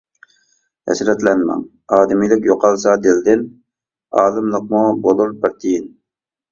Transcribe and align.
ھەسرەتلەنمەڭ 0.91 1.61
ئادىمىيلىك 1.97 2.49
يوقالسا 2.51 2.97
دىلدىن، 3.05 3.47
ئالىملىقمۇ 4.23 4.85
بولۇر 5.07 5.41
بىر 5.45 5.57
تىيىن. 5.63 5.89